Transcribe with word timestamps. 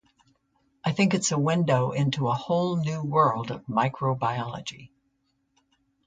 I 0.83 0.93
think 0.93 1.13
it's 1.13 1.31
a 1.31 1.37
window 1.37 1.91
into 1.91 2.27
a 2.27 2.33
whole 2.33 2.75
new 2.75 3.03
world 3.03 3.51
of 3.51 3.63
microbiology. 3.67 4.89